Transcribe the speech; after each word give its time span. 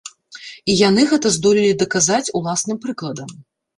І 0.71 0.77
яны 0.79 1.03
гэта 1.11 1.31
здолелі 1.37 1.77
даказаць 1.85 2.25
уласным 2.41 2.77
прыкладам. 2.87 3.29